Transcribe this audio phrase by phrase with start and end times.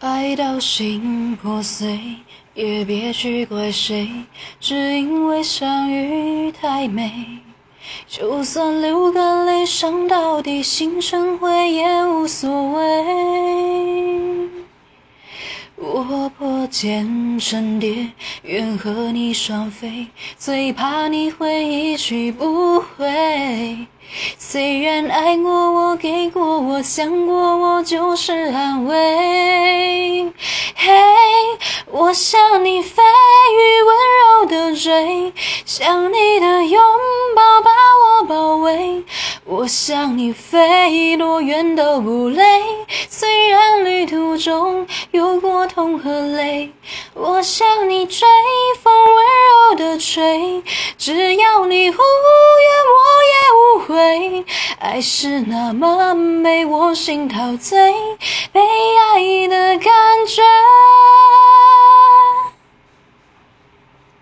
[0.00, 1.98] 爱到心破碎，
[2.54, 4.08] 也别去怪谁，
[4.60, 7.10] 只因为相遇太美。
[8.06, 14.50] 就算流干泪，伤到底，心成灰也无所谓。
[15.76, 18.08] 我破茧成蝶，
[18.42, 23.86] 愿和你双飞，最怕你会一去不回。
[24.38, 29.35] 虽然爱过我，给过我，想过我，就是安慰。
[31.98, 35.32] 我向你飞，雨温柔的坠，
[35.64, 36.78] 想你的拥
[37.34, 39.02] 抱把我包围。
[39.46, 42.44] 我向你飞，多远都不累。
[43.08, 46.70] 虽然旅途中有过痛和泪，
[47.14, 48.28] 我向你追，
[48.82, 49.24] 风温
[49.70, 50.62] 柔的吹，
[50.98, 51.98] 只要你无怨，
[52.92, 54.44] 我也无悔。
[54.80, 57.94] 爱是那么美，我心陶醉，
[58.52, 60.42] 被爱的感觉。